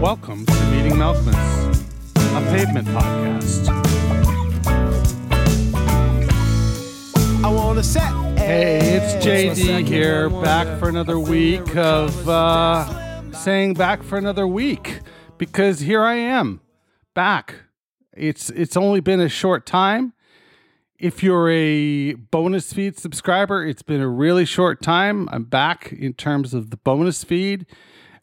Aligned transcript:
Welcome 0.00 0.46
to 0.46 0.64
Meeting 0.70 0.92
Malkmus, 0.92 1.76
a 2.16 2.50
pavement 2.50 2.88
podcast. 2.88 3.68
I 7.44 7.48
wanna 7.50 7.82
set. 7.82 8.10
Hey, 8.38 8.78
it's 8.96 9.22
JD 9.22 9.86
here, 9.86 10.30
back 10.30 10.78
for 10.78 10.88
another 10.88 11.18
week 11.18 11.76
of 11.76 12.26
uh, 12.26 13.30
saying 13.32 13.74
back 13.74 14.02
for 14.02 14.16
another 14.16 14.46
week 14.46 15.00
because 15.36 15.80
here 15.80 16.02
I 16.02 16.14
am, 16.14 16.62
back. 17.14 17.56
It's 18.16 18.48
it's 18.48 18.78
only 18.78 19.00
been 19.00 19.20
a 19.20 19.28
short 19.28 19.66
time. 19.66 20.14
If 20.98 21.22
you're 21.22 21.50
a 21.50 22.14
bonus 22.14 22.72
feed 22.72 22.98
subscriber, 22.98 23.66
it's 23.66 23.82
been 23.82 24.00
a 24.00 24.08
really 24.08 24.46
short 24.46 24.80
time. 24.80 25.28
I'm 25.30 25.44
back 25.44 25.92
in 25.92 26.14
terms 26.14 26.54
of 26.54 26.70
the 26.70 26.78
bonus 26.78 27.22
feed. 27.22 27.66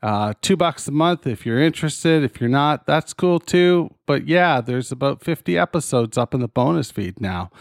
Uh, 0.08 0.32
two 0.42 0.56
bucks 0.56 0.88
a 0.88 0.92
month 0.92 1.28
if 1.28 1.46
you're 1.46 1.62
interested. 1.62 2.24
If 2.24 2.40
you're 2.40 2.50
not, 2.50 2.86
that's 2.86 3.12
cool 3.12 3.42
too. 3.42 3.94
But 4.06 4.26
yeah, 4.26 4.62
there's 4.62 4.90
about 4.90 5.22
50 5.22 5.58
episodes 5.58 6.18
up 6.18 6.34
in 6.34 6.40
the 6.40 6.48
bonus 6.48 6.92
feed 6.92 7.20
now. 7.20 7.52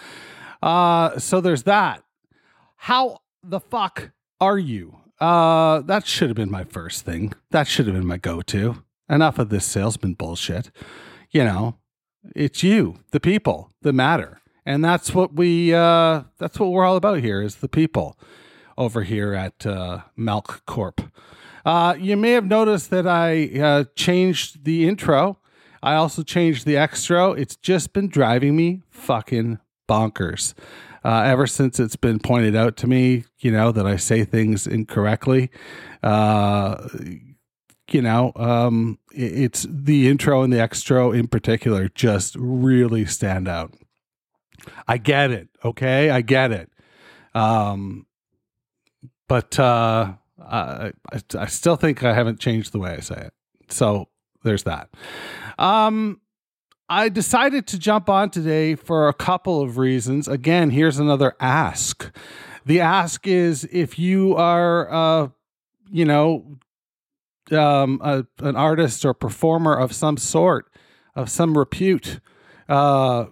Uh, 0.63 1.19
so 1.19 1.41
there's 1.41 1.65
that. 1.65 2.05
How 2.77 3.19
the 3.43 3.59
fuck 3.59 4.13
are 4.41 4.61
you? 4.61 4.97
Uh, 5.21 5.81
that 5.81 6.07
should 6.07 6.29
have 6.29 6.37
been 6.37 6.53
my 6.53 6.63
first 6.63 7.05
thing. 7.05 7.33
That 7.51 7.67
should 7.67 7.87
have 7.87 7.97
been 7.97 8.07
my 8.07 8.17
go 8.17 8.43
to. 8.43 8.85
Enough 9.11 9.41
of 9.41 9.49
this 9.49 9.65
salesman 9.65 10.15
bullshit. 10.15 10.71
You 11.33 11.43
know, 11.43 11.79
it's 12.37 12.63
you, 12.63 13.01
the 13.11 13.19
people 13.19 13.73
that 13.83 13.93
matter. 13.93 14.41
And 14.65 14.85
that's 14.85 15.13
what 15.13 15.35
we, 15.35 15.75
uh, 15.75 16.23
that's 16.39 16.61
what 16.61 16.71
we're 16.71 16.85
all 16.85 16.97
about 16.97 17.19
here 17.19 17.43
is 17.43 17.57
the 17.57 17.69
people 17.69 18.17
over 18.79 19.03
here 19.03 19.35
at 19.35 19.67
uh, 19.67 20.03
Malk 20.17 20.65
Corp. 20.65 21.01
Uh, 21.67 21.97
you 21.99 22.17
may 22.17 22.31
have 22.31 22.47
noticed 22.47 22.91
that 22.91 23.09
I 23.09 23.51
uh, 23.61 23.85
changed 23.97 24.65
the 24.65 24.87
intro. 24.87 25.39
I 25.83 25.97
also 25.97 26.23
changed 26.23 26.65
the 26.65 26.77
extra. 26.77 27.33
It's 27.33 27.57
just 27.57 27.93
been 27.93 28.09
driving 28.09 28.55
me 28.55 28.83
fucking 28.89 29.59
bonkers. 29.89 30.55
Uh, 31.05 31.23
ever 31.23 31.47
since 31.49 31.81
it's 31.81 31.97
been 31.97 32.21
pointed 32.21 32.55
out 32.55 32.77
to 32.77 32.87
me, 32.87 33.25
you 33.41 33.51
know, 33.51 33.73
that 33.73 33.85
I 33.85 33.97
say 33.97 34.25
things 34.25 34.69
incorrectly. 34.69 35.51
Uh, 36.05 36.89
you 37.91 38.01
know, 38.01 38.31
um, 38.37 39.01
it's 39.13 39.67
the 39.69 40.09
intro 40.09 40.43
and 40.43 40.53
the 40.53 40.61
extra 40.61 41.11
in 41.11 41.27
particular 41.27 41.89
just 41.89 42.37
really 42.37 43.07
stand 43.07 43.49
out. 43.49 43.75
I 44.87 44.99
get 44.99 45.33
it. 45.33 45.49
Okay. 45.65 46.11
I 46.11 46.21
get 46.21 46.53
it. 46.53 46.71
Um, 47.35 48.07
but, 49.27 49.59
uh, 49.59 50.15
I, 50.47 50.93
I, 51.39 51.47
still 51.47 51.77
think 51.77 52.03
I 52.03 52.15
haven't 52.15 52.41
changed 52.41 52.73
the 52.73 52.79
way 52.79 52.93
I 52.93 53.01
say 53.01 53.17
it. 53.17 53.33
So 53.69 54.09
there's 54.43 54.65
that. 54.65 54.91
Um, 55.59 56.21
I 56.89 57.09
decided 57.09 57.67
to 57.69 57.79
jump 57.79 58.09
on 58.09 58.31
today 58.31 58.77
for 58.77 59.09
a 59.09 59.15
couple 59.15 59.61
of 59.61 59.77
reasons. 59.77 60.29
Again, 60.29 60.71
here's 60.71 60.99
another 60.99 61.35
ask. 61.41 62.15
The 62.65 62.81
ask 62.81 63.27
is 63.27 63.69
if 63.73 63.99
you 63.99 64.37
are, 64.37 64.93
uh, 64.93 65.29
you 65.91 66.05
know, 66.05 66.59
um, 67.51 68.01
a, 68.03 68.27
an 68.39 68.57
artist 68.57 69.05
or 69.05 69.15
performer 69.15 69.77
of 69.77 69.93
some 69.93 70.17
sort, 70.17 70.71
of 71.15 71.29
some 71.29 71.57
repute, 71.57 72.21
uh, 72.69 73.27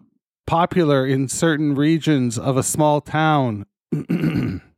popular 0.47 1.07
in 1.07 1.29
certain 1.29 1.75
regions 1.75 2.39
of 2.39 2.57
a 2.57 2.63
small 2.63 3.01
town 3.01 3.67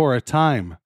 for 0.00 0.14
a 0.14 0.20
time. 0.22 0.78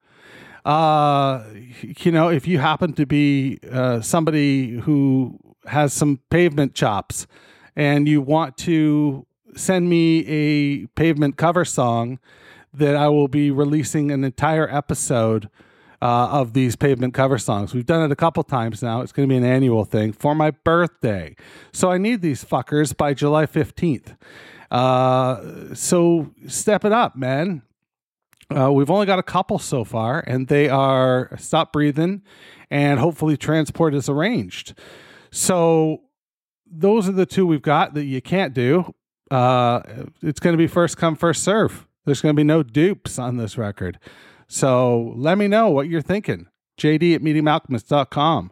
Uh, 0.64 1.44
you 1.82 2.10
know, 2.10 2.30
if 2.30 2.48
you 2.48 2.58
happen 2.58 2.92
to 2.94 3.06
be 3.06 3.60
uh, 3.70 4.00
somebody 4.00 4.70
who 4.80 5.38
has 5.66 5.92
some 5.92 6.18
pavement 6.30 6.74
chops 6.74 7.28
and 7.76 8.08
you 8.08 8.20
want 8.20 8.56
to 8.56 9.24
send 9.54 9.88
me 9.88 10.26
a 10.26 10.86
pavement 10.96 11.36
cover 11.36 11.64
song, 11.64 12.18
that 12.72 12.96
I 12.96 13.06
will 13.06 13.28
be 13.28 13.52
releasing 13.52 14.10
an 14.10 14.24
entire 14.24 14.68
episode 14.68 15.48
uh, 16.02 16.30
of 16.32 16.52
these 16.52 16.74
pavement 16.74 17.14
cover 17.14 17.38
songs. 17.38 17.72
We've 17.72 17.86
done 17.86 18.02
it 18.02 18.10
a 18.10 18.16
couple 18.16 18.42
times 18.42 18.82
now. 18.82 19.00
It's 19.00 19.12
going 19.12 19.28
to 19.28 19.32
be 19.32 19.36
an 19.36 19.44
annual 19.44 19.84
thing 19.84 20.12
for 20.12 20.34
my 20.34 20.50
birthday. 20.50 21.36
So 21.72 21.92
I 21.92 21.98
need 21.98 22.20
these 22.20 22.44
fuckers 22.44 22.96
by 22.96 23.14
July 23.14 23.46
15th. 23.46 24.16
Uh, 24.72 25.72
so 25.72 26.32
step 26.48 26.84
it 26.84 26.90
up, 26.90 27.14
man. 27.14 27.62
Uh, 28.50 28.72
we've 28.72 28.90
only 28.90 29.06
got 29.06 29.18
a 29.18 29.22
couple 29.22 29.58
so 29.58 29.84
far, 29.84 30.22
and 30.26 30.48
they 30.48 30.68
are 30.68 31.30
Stop 31.38 31.72
Breathing 31.72 32.22
and 32.70 32.98
hopefully 32.98 33.36
Transport 33.36 33.94
is 33.94 34.08
Arranged. 34.08 34.74
So 35.30 36.02
those 36.66 37.08
are 37.08 37.12
the 37.12 37.26
two 37.26 37.46
we've 37.46 37.62
got 37.62 37.94
that 37.94 38.04
you 38.04 38.20
can't 38.20 38.52
do. 38.52 38.92
Uh, 39.30 39.80
it's 40.22 40.40
going 40.40 40.54
to 40.54 40.58
be 40.58 40.66
first 40.66 40.96
come, 40.96 41.16
first 41.16 41.42
serve. 41.42 41.86
There's 42.04 42.20
going 42.20 42.34
to 42.34 42.36
be 42.36 42.44
no 42.44 42.62
dupes 42.62 43.18
on 43.18 43.36
this 43.36 43.56
record. 43.56 43.98
So 44.48 45.14
let 45.16 45.38
me 45.38 45.48
know 45.48 45.70
what 45.70 45.88
you're 45.88 46.02
thinking. 46.02 46.46
JD 46.78 47.14
at 47.14 47.22
meetingmalkmus.com. 47.22 48.50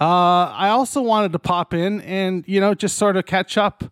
Uh, 0.00 0.04
I 0.04 0.68
also 0.68 1.02
wanted 1.02 1.32
to 1.32 1.38
pop 1.38 1.74
in 1.74 2.00
and, 2.02 2.44
you 2.46 2.60
know, 2.60 2.74
just 2.74 2.96
sort 2.96 3.16
of 3.16 3.26
catch 3.26 3.56
up 3.56 3.84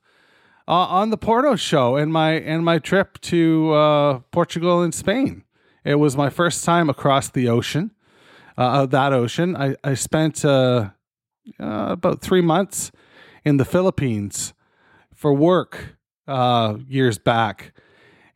uh, 0.68 0.72
on 0.72 1.10
the 1.10 1.16
Porto 1.16 1.56
show 1.56 1.96
and 1.96 2.12
my 2.12 2.32
and 2.32 2.64
my 2.64 2.78
trip 2.78 3.20
to 3.22 3.72
uh, 3.72 4.18
Portugal 4.30 4.82
and 4.82 4.94
Spain. 4.94 5.44
It 5.84 5.96
was 5.96 6.16
my 6.16 6.30
first 6.30 6.64
time 6.64 6.88
across 6.88 7.28
the 7.28 7.48
ocean, 7.48 7.90
uh, 8.56 8.86
that 8.86 9.12
ocean. 9.12 9.56
I 9.56 9.76
I 9.82 9.94
spent 9.94 10.44
uh, 10.44 10.90
uh, 11.60 11.86
about 11.90 12.20
three 12.20 12.42
months 12.42 12.92
in 13.44 13.56
the 13.56 13.64
Philippines 13.64 14.54
for 15.14 15.32
work 15.34 15.96
uh, 16.28 16.76
years 16.88 17.18
back, 17.18 17.72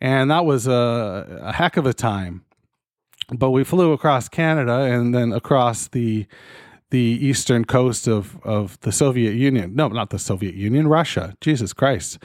and 0.01 0.31
that 0.31 0.45
was 0.45 0.67
a, 0.67 1.41
a 1.43 1.53
heck 1.53 1.77
of 1.77 1.87
a 1.87 1.95
time. 1.95 2.45
But 3.29 3.51
we 3.51 3.65
flew 3.65 3.93
across 3.93 4.29
Canada 4.29 4.83
and 4.83 5.15
then 5.15 5.33
across 5.33 5.89
the 5.89 6.27
the 6.91 6.99
eastern 6.99 7.65
coast 7.65 8.07
of, 8.07 8.39
of 8.45 8.79
the 8.81 8.93
Soviet 8.93 9.35
Union. 9.35 9.75
No, 9.75 9.89
not 9.89 10.11
the 10.11 10.19
Soviet 10.19 10.55
Union, 10.55 10.87
Russia. 10.89 11.35
Jesus 11.41 11.73
Christ. 11.73 12.19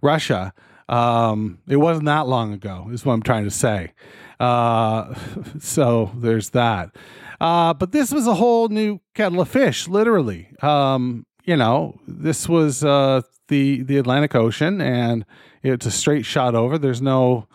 Russia. 0.00 0.52
Um, 0.88 1.58
it 1.66 1.76
wasn't 1.76 2.06
that 2.06 2.26
long 2.26 2.52
ago, 2.52 2.88
is 2.92 3.06
what 3.06 3.14
I'm 3.14 3.22
trying 3.22 3.44
to 3.44 3.50
say. 3.50 3.94
Uh, 4.38 5.14
so 5.58 6.10
there's 6.16 6.50
that. 6.50 6.94
Uh, 7.40 7.74
but 7.74 7.92
this 7.92 8.12
was 8.12 8.26
a 8.26 8.34
whole 8.34 8.68
new 8.68 9.00
kettle 9.14 9.40
of 9.40 9.48
fish, 9.48 9.88
literally. 9.88 10.48
Um, 10.60 11.26
you 11.44 11.56
know, 11.56 11.98
this 12.06 12.48
was 12.48 12.84
uh, 12.84 13.22
the 13.48 13.82
the 13.82 13.98
Atlantic 13.98 14.34
Ocean, 14.34 14.80
and 14.80 15.24
it's 15.62 15.86
a 15.86 15.90
straight 15.90 16.24
shot 16.24 16.54
over. 16.54 16.78
There's 16.78 17.02
no, 17.02 17.48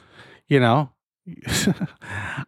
you 0.47 0.59
know, 0.59 0.89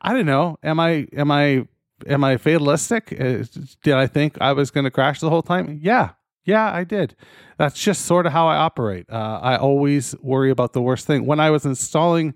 I 0.02 0.14
don't 0.14 0.26
know. 0.26 0.58
Am 0.64 0.80
I 0.80 1.08
am 1.16 1.32
I 1.32 1.68
am 2.08 2.24
I 2.24 2.38
fatalistic? 2.38 3.12
Uh, 3.12 3.44
Did 3.84 3.94
I 3.94 4.08
think 4.08 4.38
I 4.42 4.54
was 4.54 4.72
going 4.72 4.86
to 4.86 4.92
crash 4.92 5.20
the 5.20 5.30
whole 5.30 5.42
time? 5.42 5.80
Yeah, 5.82 6.12
yeah, 6.46 6.74
I 6.74 6.84
did. 6.84 7.16
That's 7.58 7.80
just 7.80 8.06
sort 8.06 8.26
of 8.26 8.32
how 8.32 8.48
I 8.48 8.56
operate. 8.56 9.06
Uh, 9.10 9.40
I 9.42 9.58
always 9.58 10.16
worry 10.22 10.50
about 10.50 10.74
the 10.74 10.82
worst 10.82 11.06
thing. 11.06 11.26
When 11.26 11.40
I 11.40 11.50
was 11.50 11.66
installing 11.66 12.34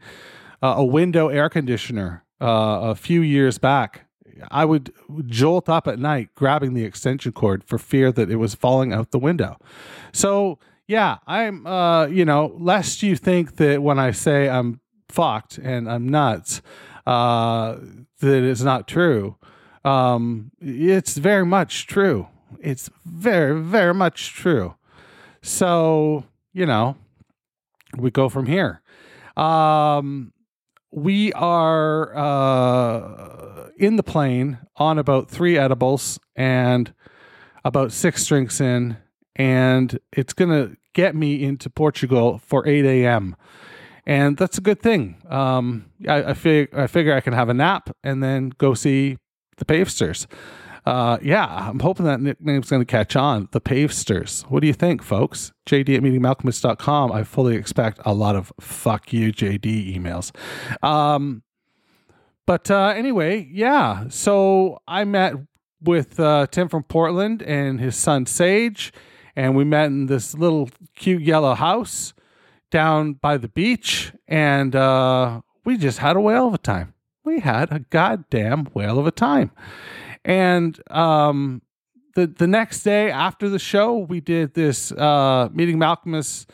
uh, 0.61 0.75
a 0.77 0.85
window 0.85 1.29
air 1.29 1.49
conditioner 1.49 2.23
uh, 2.41 2.79
a 2.83 2.95
few 2.95 3.21
years 3.21 3.57
back, 3.57 4.07
I 4.51 4.65
would 4.65 4.91
jolt 5.25 5.69
up 5.69 5.87
at 5.87 5.99
night 5.99 6.29
grabbing 6.35 6.73
the 6.73 6.83
extension 6.83 7.31
cord 7.31 7.63
for 7.63 7.77
fear 7.77 8.11
that 8.11 8.29
it 8.29 8.35
was 8.37 8.55
falling 8.55 8.91
out 8.91 9.11
the 9.11 9.19
window. 9.19 9.57
So, 10.11 10.59
yeah, 10.87 11.17
I'm, 11.27 11.65
uh, 11.65 12.07
you 12.07 12.25
know, 12.25 12.55
lest 12.57 13.03
you 13.03 13.15
think 13.15 13.55
that 13.57 13.81
when 13.81 13.99
I 13.99 14.11
say 14.11 14.49
I'm 14.49 14.81
fucked 15.09 15.57
and 15.57 15.89
I'm 15.89 16.09
nuts, 16.09 16.61
uh, 17.05 17.77
that 18.19 18.43
it's 18.43 18.61
not 18.61 18.87
true. 18.87 19.37
Um, 19.83 20.51
it's 20.59 21.17
very 21.17 21.45
much 21.45 21.87
true. 21.87 22.27
It's 22.59 22.89
very, 23.05 23.59
very 23.61 23.93
much 23.93 24.33
true. 24.33 24.75
So, 25.41 26.23
you 26.53 26.65
know, 26.65 26.95
we 27.97 28.11
go 28.11 28.29
from 28.29 28.45
here. 28.45 28.81
Um, 29.35 30.31
we 30.91 31.33
are 31.33 32.15
uh, 32.15 33.69
in 33.77 33.95
the 33.95 34.03
plane 34.03 34.59
on 34.77 34.99
about 34.99 35.29
three 35.29 35.57
edibles 35.57 36.19
and 36.35 36.93
about 37.65 37.91
six 37.91 38.25
drinks 38.25 38.61
in, 38.61 38.97
and 39.35 39.99
it's 40.11 40.33
gonna 40.33 40.75
get 40.93 41.15
me 41.15 41.43
into 41.43 41.69
Portugal 41.69 42.39
for 42.45 42.67
eight 42.67 42.85
a.m. 42.85 43.35
And 44.05 44.37
that's 44.37 44.57
a 44.57 44.61
good 44.61 44.81
thing. 44.81 45.17
Um, 45.29 45.85
I, 46.07 46.23
I, 46.23 46.33
fig- 46.33 46.75
I 46.75 46.87
figure 46.87 47.15
I 47.15 47.21
can 47.21 47.33
have 47.33 47.49
a 47.49 47.53
nap 47.53 47.89
and 48.03 48.21
then 48.21 48.51
go 48.57 48.73
see 48.73 49.17
the 49.57 49.65
Pavesters 49.65 50.27
uh, 50.85 51.17
yeah, 51.21 51.45
I'm 51.45 51.79
hoping 51.79 52.05
that 52.05 52.19
nickname's 52.19 52.69
going 52.69 52.81
to 52.81 52.85
catch 52.85 53.15
on. 53.15 53.47
The 53.51 53.61
Pavesters. 53.61 54.43
What 54.43 54.61
do 54.61 54.67
you 54.67 54.73
think, 54.73 55.01
folks? 55.01 55.53
JD 55.65 55.97
at 55.97 56.03
meetingmalkmus.com. 56.03 57.11
I 57.11 57.23
fully 57.23 57.55
expect 57.55 58.01
a 58.05 58.13
lot 58.13 58.35
of 58.35 58.51
fuck 58.59 59.13
you, 59.13 59.31
JD 59.31 59.97
emails. 59.97 60.31
Um, 60.85 61.43
but 62.45 62.69
uh, 62.69 62.87
anyway, 62.87 63.47
yeah. 63.49 64.05
So 64.09 64.81
I 64.85 65.05
met 65.05 65.35
with 65.81 66.19
uh, 66.19 66.47
Tim 66.47 66.67
from 66.67 66.83
Portland 66.83 67.41
and 67.41 67.79
his 67.79 67.95
son 67.95 68.25
Sage, 68.25 68.91
and 69.37 69.55
we 69.55 69.63
met 69.63 69.85
in 69.85 70.07
this 70.07 70.33
little 70.33 70.69
cute 70.95 71.21
yellow 71.21 71.53
house 71.53 72.13
down 72.71 73.13
by 73.13 73.37
the 73.37 73.47
beach, 73.47 74.11
and 74.27 74.75
uh, 74.75 75.39
we 75.63 75.77
just 75.77 75.99
had 75.99 76.17
a 76.17 76.19
whale 76.19 76.47
of 76.47 76.53
a 76.53 76.57
time. 76.57 76.92
We 77.23 77.39
had 77.39 77.71
a 77.71 77.79
goddamn 77.79 78.65
whale 78.73 78.99
of 78.99 79.07
a 79.07 79.11
time. 79.11 79.51
And 80.25 80.79
um, 80.91 81.61
the 82.15 82.27
the 82.27 82.47
next 82.47 82.83
day 82.83 83.11
after 83.11 83.49
the 83.49 83.59
show, 83.59 83.97
we 83.97 84.19
did 84.19 84.53
this 84.53 84.91
uh, 84.91 85.49
meeting 85.51 85.77
Malkmus 85.77 86.45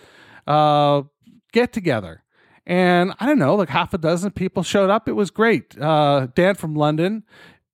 uh, 0.47 1.03
get 1.51 1.73
together, 1.73 2.23
and 2.65 3.13
I 3.19 3.25
don't 3.25 3.39
know, 3.39 3.55
like 3.55 3.69
half 3.69 3.93
a 3.93 3.97
dozen 3.97 4.31
people 4.31 4.63
showed 4.63 4.89
up. 4.89 5.07
It 5.07 5.13
was 5.13 5.29
great. 5.29 5.79
Uh, 5.79 6.27
Dan 6.33 6.55
from 6.55 6.75
London 6.75 7.23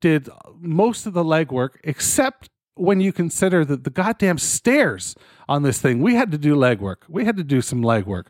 did 0.02 0.30
most 0.60 1.06
of 1.06 1.14
the 1.14 1.24
legwork, 1.24 1.78
except 1.84 2.50
when 2.76 3.00
you 3.00 3.14
consider 3.14 3.64
that 3.64 3.86
the 3.86 3.90
goddamn 3.90 4.38
stairs 4.38 5.16
on 5.48 5.64
this 5.64 5.80
thing. 5.80 6.02
We 6.02 6.16
had 6.16 6.32
to 6.32 6.38
do 6.38 6.56
legwork. 6.56 6.98
We 7.08 7.24
had 7.24 7.38
to 7.38 7.44
do 7.44 7.62
some 7.62 7.82
legwork. 7.82 8.26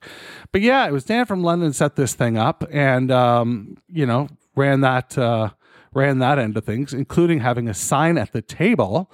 But 0.52 0.62
yeah, 0.62 0.88
it 0.88 0.92
was 0.92 1.04
Dan 1.04 1.26
from 1.26 1.44
London 1.44 1.74
set 1.74 1.96
this 1.96 2.14
thing 2.14 2.38
up 2.38 2.64
and 2.72 3.12
um, 3.12 3.78
you 3.92 4.06
know, 4.06 4.28
ran 4.56 4.82
that 4.82 5.18
uh 5.18 5.50
ran 5.96 6.20
that 6.20 6.38
end 6.38 6.56
of 6.58 6.66
things, 6.66 6.94
including 6.94 7.40
having 7.40 7.68
a 7.68 7.74
sign 7.74 8.18
at 8.18 8.34
the 8.34 8.42
table. 8.42 9.10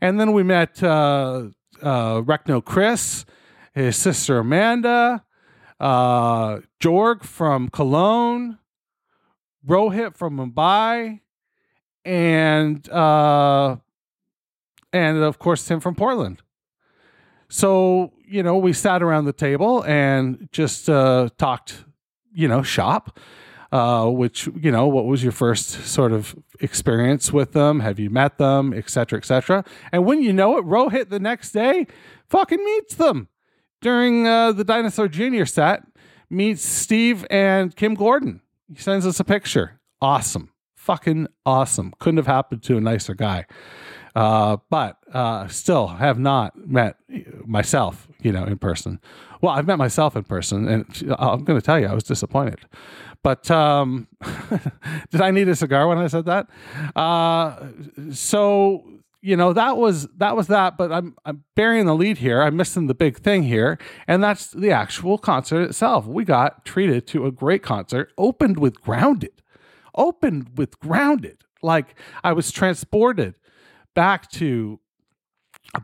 And 0.00 0.18
then 0.18 0.32
we 0.32 0.42
met 0.42 0.82
uh, 0.82 1.48
uh, 1.82 2.60
Chris, 2.64 3.24
his 3.74 3.96
sister 3.96 4.38
Amanda, 4.38 5.22
uh, 5.78 6.60
Jorg 6.80 7.22
from 7.22 7.68
Cologne, 7.68 8.58
Rohit 9.68 10.16
from 10.16 10.36
Mumbai, 10.38 11.20
and 12.04 12.88
uh, 12.88 13.76
and 14.92 15.18
of 15.18 15.38
course 15.38 15.66
Tim 15.66 15.80
from 15.80 15.94
Portland. 15.94 16.42
So 17.48 18.12
you 18.26 18.42
know 18.42 18.56
we 18.56 18.72
sat 18.72 19.02
around 19.02 19.26
the 19.26 19.32
table 19.32 19.84
and 19.84 20.48
just 20.52 20.88
uh, 20.88 21.28
talked, 21.36 21.84
you 22.32 22.48
know, 22.48 22.62
shop 22.62 23.18
uh, 23.72 24.08
which 24.08 24.48
you 24.60 24.70
know 24.70 24.86
what 24.86 25.06
was 25.06 25.22
your 25.22 25.32
first 25.32 25.70
sort 25.86 26.12
of 26.12 26.36
experience 26.60 27.32
with 27.32 27.52
them? 27.52 27.80
Have 27.80 27.98
you 27.98 28.10
met 28.10 28.38
them? 28.38 28.72
Etc 28.72 29.18
etc 29.18 29.64
and 29.92 30.04
when 30.04 30.22
you 30.22 30.32
know 30.32 30.58
it 30.58 30.64
rohit 30.64 31.08
the 31.08 31.18
next 31.18 31.52
day 31.52 31.86
fucking 32.28 32.62
meets 32.62 32.94
them 32.94 33.28
during 33.80 34.26
uh, 34.26 34.52
the 34.52 34.64
dinosaur 34.64 35.08
junior 35.08 35.46
set 35.46 35.82
meets 36.30 36.62
steve 36.64 37.26
and 37.30 37.74
kim 37.76 37.94
gordon. 37.94 38.40
He 38.72 38.80
sends 38.80 39.06
us 39.06 39.20
a 39.20 39.24
picture. 39.24 39.80
Awesome. 40.00 40.50
Fucking 40.74 41.28
awesome. 41.46 41.92
Couldn't 41.98 42.18
have 42.18 42.26
happened 42.26 42.62
to 42.64 42.76
a 42.76 42.80
nicer 42.80 43.14
guy. 43.14 43.46
Uh, 44.14 44.56
but 44.70 44.96
uh, 45.12 45.48
still 45.48 45.88
have 45.88 46.18
not 46.18 46.56
met 46.56 46.96
myself 47.44 48.08
you 48.22 48.32
know 48.32 48.44
in 48.44 48.58
person. 48.58 49.00
Well 49.40 49.52
i've 49.52 49.66
met 49.66 49.78
myself 49.78 50.16
in 50.16 50.24
person 50.24 50.68
and 50.68 51.14
i'm 51.18 51.44
going 51.44 51.60
to 51.60 51.64
tell 51.64 51.78
you 51.78 51.86
i 51.86 51.94
was 51.94 52.04
disappointed 52.04 52.60
but 53.24 53.50
um, 53.50 54.06
did 55.10 55.22
I 55.22 55.32
need 55.32 55.48
a 55.48 55.56
cigar 55.56 55.88
when 55.88 55.98
I 55.98 56.06
said 56.06 56.26
that? 56.26 56.46
Uh, 56.94 57.68
so 58.12 58.84
you 59.22 59.34
know 59.34 59.54
that 59.54 59.78
was 59.78 60.06
that 60.18 60.36
was 60.36 60.46
that. 60.48 60.76
But 60.76 60.92
I'm 60.92 61.16
I'm 61.24 61.42
burying 61.56 61.86
the 61.86 61.94
lead 61.94 62.18
here. 62.18 62.42
I'm 62.42 62.56
missing 62.56 62.86
the 62.86 62.94
big 62.94 63.18
thing 63.18 63.42
here, 63.44 63.78
and 64.06 64.22
that's 64.22 64.50
the 64.50 64.70
actual 64.70 65.16
concert 65.16 65.62
itself. 65.62 66.06
We 66.06 66.24
got 66.24 66.66
treated 66.66 67.06
to 67.08 67.24
a 67.24 67.32
great 67.32 67.62
concert, 67.62 68.12
opened 68.18 68.58
with 68.58 68.80
Grounded, 68.82 69.42
opened 69.94 70.58
with 70.58 70.78
Grounded. 70.78 71.38
Like 71.62 71.94
I 72.22 72.34
was 72.34 72.52
transported 72.52 73.36
back 73.94 74.30
to 74.32 74.80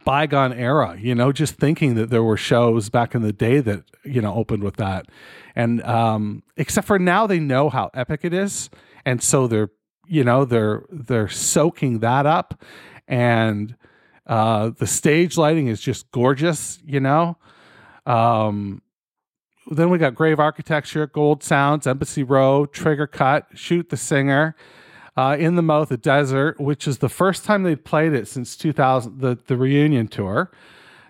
bygone 0.05 0.53
era, 0.53 0.97
you 0.99 1.15
know, 1.15 1.33
just 1.33 1.57
thinking 1.57 1.95
that 1.97 2.11
there 2.11 2.23
were 2.23 2.37
shows 2.37 2.89
back 2.89 3.15
in 3.15 3.23
the 3.23 3.33
day 3.33 3.61
that, 3.61 3.85
you 4.05 4.21
know, 4.21 4.35
opened 4.35 4.63
with 4.63 4.77
that. 4.77 5.07
And 5.57 5.83
um, 5.83 6.43
except 6.57 6.87
for 6.87 6.99
now 6.99 7.27
they 7.27 7.41
know 7.41 7.69
how 7.69 7.91
epic 7.95 8.21
it 8.23 8.33
is. 8.33 8.71
And 9.05 9.23
so 9.23 9.47
they're, 9.47 9.71
you 10.07 10.25
know, 10.25 10.45
they're 10.45 10.85
they're 10.91 11.29
soaking 11.29 12.01
that 12.01 12.27
up. 12.27 12.63
And 13.09 13.77
uh 14.27 14.71
the 14.71 14.87
stage 14.87 15.37
lighting 15.37 15.67
is 15.69 15.81
just 15.81 16.11
gorgeous, 16.11 16.79
you 16.85 17.01
know. 17.01 17.37
Um 18.07 18.83
then 19.71 19.91
we 19.91 19.99
got 19.99 20.15
Grave 20.15 20.41
Architecture, 20.41 21.07
Gold 21.07 21.43
Sounds, 21.45 21.87
Embassy 21.87 22.23
Row, 22.23 22.67
Trigger 22.67 23.07
Cut, 23.07 23.47
Shoot 23.55 23.89
the 23.89 23.97
Singer 23.97 24.57
uh, 25.21 25.37
in 25.37 25.55
the 25.55 25.63
Mouth 25.63 25.91
a 25.91 25.99
Desert, 25.99 26.59
which 26.59 26.89
is 26.89 26.99
the 26.99 27.11
first 27.11 27.45
time 27.45 27.63
they'd 27.63 27.85
played 27.85 28.15
it 28.15 28.27
since 28.27 28.57
2000, 28.57 29.21
the, 29.21 29.39
the 29.49 29.57
reunion 29.57 30.09
tour. 30.09 30.51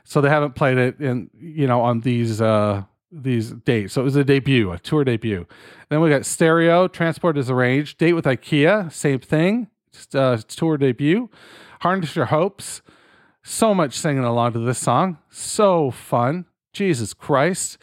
So 0.02 0.20
they 0.20 0.28
haven't 0.28 0.56
played 0.56 0.78
it 0.78 1.00
in, 1.00 1.30
you 1.38 1.68
know, 1.68 1.80
on 1.82 2.00
these 2.00 2.40
uh, 2.40 2.82
these 3.12 3.52
dates. 3.52 3.92
So 3.92 4.00
it 4.00 4.04
was 4.04 4.16
a 4.16 4.24
debut, 4.24 4.72
a 4.72 4.78
tour 4.80 5.04
debut. 5.04 5.46
Then 5.88 6.00
we 6.00 6.10
got 6.10 6.26
Stereo, 6.26 6.88
Transport 6.88 7.38
is 7.38 7.50
Arranged, 7.50 7.98
Date 7.98 8.14
with 8.14 8.24
IKEA, 8.24 8.92
same 8.92 9.20
thing, 9.20 9.68
just 9.92 10.16
uh, 10.16 10.38
tour 10.48 10.76
debut. 10.76 11.30
Harness 11.80 12.16
Your 12.16 12.26
Hopes, 12.26 12.82
so 13.44 13.72
much 13.74 13.96
singing 13.96 14.24
along 14.24 14.54
to 14.54 14.58
this 14.58 14.78
song, 14.78 15.18
so 15.30 15.92
fun. 15.92 16.46
Jesus 16.72 17.14
Christ. 17.14 17.78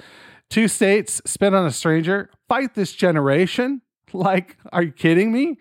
Two 0.50 0.68
States, 0.68 1.22
Spit 1.26 1.54
on 1.54 1.66
a 1.66 1.72
Stranger, 1.72 2.30
Fight 2.48 2.74
This 2.74 2.94
Generation. 2.94 3.82
Like, 4.14 4.58
are 4.72 4.84
you 4.84 4.92
kidding 4.92 5.32
me? 5.32 5.58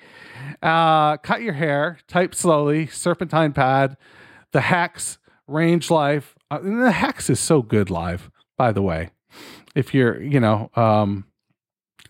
Uh, 0.62 1.16
cut 1.16 1.42
your 1.42 1.54
hair, 1.54 1.98
type 2.06 2.34
slowly, 2.34 2.86
serpentine 2.86 3.52
pad, 3.52 3.96
the 4.52 4.60
Hexx, 4.60 5.18
range 5.48 5.90
life. 5.90 6.36
Uh, 6.50 6.58
the 6.58 6.92
Hexx 6.94 7.28
is 7.28 7.40
so 7.40 7.60
good 7.60 7.90
live, 7.90 8.30
by 8.56 8.70
the 8.72 8.82
way. 8.82 9.10
If 9.74 9.92
you're, 9.94 10.22
you 10.22 10.40
know, 10.40 10.70
um, 10.76 11.24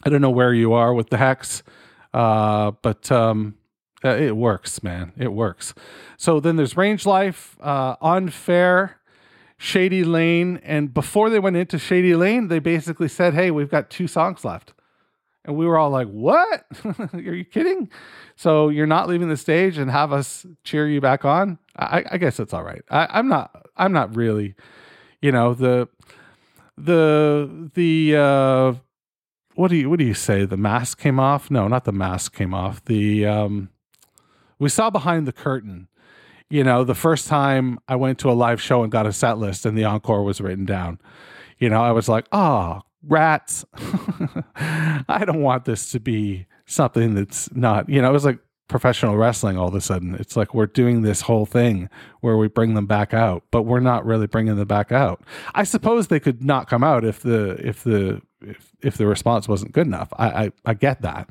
I 0.04 0.10
don't 0.10 0.20
know 0.20 0.30
where 0.30 0.52
you 0.52 0.74
are 0.74 0.92
with 0.92 1.08
the 1.10 1.16
Hexx, 1.16 1.62
uh, 2.12 2.72
but 2.82 3.10
um, 3.10 3.56
uh, 4.04 4.10
it 4.10 4.36
works, 4.36 4.82
man. 4.82 5.12
It 5.16 5.32
works. 5.32 5.74
So 6.16 6.38
then 6.38 6.56
there's 6.56 6.76
range 6.76 7.06
life, 7.06 7.56
uh, 7.60 7.96
unfair, 8.00 9.00
shady 9.58 10.04
lane, 10.04 10.60
and 10.62 10.92
before 10.92 11.30
they 11.30 11.38
went 11.38 11.56
into 11.56 11.78
shady 11.78 12.14
lane, 12.14 12.48
they 12.48 12.58
basically 12.58 13.08
said, 13.08 13.34
"Hey, 13.34 13.50
we've 13.50 13.70
got 13.70 13.90
two 13.90 14.06
songs 14.06 14.44
left." 14.44 14.74
And 15.46 15.56
we 15.56 15.64
were 15.64 15.78
all 15.78 15.90
like, 15.90 16.08
What? 16.08 16.66
Are 17.14 17.20
you 17.20 17.44
kidding? 17.44 17.88
So 18.34 18.68
you're 18.68 18.86
not 18.86 19.08
leaving 19.08 19.28
the 19.28 19.36
stage 19.36 19.78
and 19.78 19.90
have 19.90 20.12
us 20.12 20.44
cheer 20.64 20.86
you 20.88 21.00
back 21.00 21.24
on? 21.24 21.58
I, 21.76 22.04
I 22.10 22.18
guess 22.18 22.38
it's 22.40 22.52
all 22.52 22.64
right. 22.64 22.82
I, 22.90 23.06
I'm 23.10 23.28
not 23.28 23.68
I'm 23.76 23.92
not 23.92 24.14
really, 24.16 24.54
you 25.22 25.32
know, 25.32 25.54
the 25.54 25.88
the 26.76 27.70
the 27.74 28.16
uh 28.16 28.74
what 29.54 29.68
do 29.68 29.76
you 29.76 29.88
what 29.88 29.98
do 29.98 30.04
you 30.04 30.14
say? 30.14 30.44
The 30.44 30.56
mask 30.56 30.98
came 30.98 31.18
off? 31.18 31.50
No, 31.50 31.68
not 31.68 31.84
the 31.84 31.92
mask 31.92 32.34
came 32.34 32.52
off. 32.52 32.84
The 32.84 33.24
um 33.24 33.70
we 34.58 34.68
saw 34.68 34.90
behind 34.90 35.26
the 35.26 35.32
curtain. 35.32 35.88
You 36.48 36.62
know, 36.62 36.84
the 36.84 36.94
first 36.94 37.26
time 37.26 37.78
I 37.88 37.96
went 37.96 38.18
to 38.20 38.30
a 38.30 38.32
live 38.32 38.60
show 38.60 38.82
and 38.82 38.92
got 38.92 39.06
a 39.06 39.12
set 39.12 39.38
list 39.38 39.66
and 39.66 39.76
the 39.76 39.84
encore 39.84 40.22
was 40.22 40.40
written 40.40 40.64
down. 40.64 41.00
You 41.58 41.70
know, 41.70 41.82
I 41.82 41.92
was 41.92 42.08
like, 42.08 42.26
oh, 42.32 42.82
rats. 43.08 43.64
I 44.56 45.25
don't 45.26 45.42
want 45.42 45.64
this 45.64 45.90
to 45.92 46.00
be 46.00 46.46
something 46.66 47.14
that's 47.14 47.54
not, 47.54 47.88
you 47.88 48.02
know, 48.02 48.10
it 48.10 48.12
was 48.12 48.25
like 48.25 48.38
professional 48.68 49.16
wrestling 49.16 49.56
all 49.56 49.68
of 49.68 49.75
a 49.75 49.80
sudden. 49.80 50.14
It's 50.16 50.36
like 50.36 50.54
we're 50.54 50.66
doing 50.66 51.02
this 51.02 51.22
whole 51.22 51.46
thing 51.46 51.88
where 52.20 52.36
we 52.36 52.48
bring 52.48 52.75
them 52.75 52.86
back 52.86 53.14
out, 53.14 53.44
but 53.50 53.62
we're 53.62 53.80
not 53.80 54.04
really 54.04 54.26
bringing 54.26 54.56
them 54.56 54.68
back 54.68 54.90
out. 54.90 55.22
I 55.54 55.64
suppose 55.64 56.08
they 56.08 56.20
could 56.20 56.42
not 56.42 56.68
come 56.68 56.82
out 56.82 57.04
if 57.04 57.20
the 57.20 57.52
if 57.66 57.84
the 57.84 58.22
if, 58.40 58.72
if 58.82 58.96
the 58.96 59.06
response 59.06 59.48
wasn't 59.48 59.72
good 59.72 59.86
enough. 59.86 60.12
I, 60.16 60.28
I 60.28 60.52
I 60.64 60.75
get 60.75 61.02
that. 61.02 61.30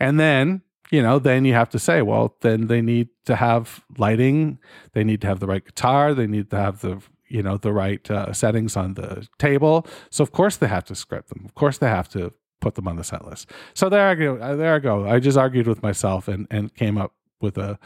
And 0.00 0.18
then 0.18 0.62
you 0.90 1.02
know, 1.02 1.18
then 1.18 1.46
you 1.46 1.54
have 1.54 1.70
to 1.70 1.78
say, 1.78 2.02
well, 2.02 2.36
then 2.42 2.66
they 2.66 2.82
need 2.82 3.08
to 3.24 3.34
have 3.34 3.82
lighting, 3.96 4.58
they 4.92 5.02
need 5.02 5.22
to 5.22 5.26
have 5.26 5.40
the 5.40 5.46
right 5.46 5.64
guitar, 5.64 6.12
they 6.12 6.26
need 6.26 6.50
to 6.50 6.56
have 6.56 6.82
the 6.82 7.02
you 7.32 7.42
know 7.42 7.56
the 7.56 7.72
right 7.72 8.04
uh, 8.10 8.32
settings 8.32 8.76
on 8.76 8.94
the 8.94 9.26
table. 9.38 9.86
So 10.10 10.22
of 10.22 10.30
course 10.32 10.56
they 10.56 10.68
have 10.68 10.84
to 10.84 10.94
script 10.94 11.28
them. 11.30 11.42
Of 11.44 11.54
course 11.54 11.78
they 11.78 11.88
have 11.88 12.08
to 12.10 12.32
put 12.60 12.74
them 12.76 12.86
on 12.86 12.96
the 12.96 13.04
set 13.04 13.24
list. 13.26 13.50
So 13.74 13.88
there 13.88 14.06
I 14.08 14.14
go. 14.14 14.36
uh, 14.36 14.54
There 14.56 14.74
I 14.74 14.78
go. 14.78 15.08
I 15.08 15.18
just 15.20 15.38
argued 15.38 15.66
with 15.66 15.82
myself 15.82 16.28
and 16.28 16.46
and 16.50 16.74
came 16.74 16.96
up 16.98 17.12
with 17.40 17.58
a 17.58 17.78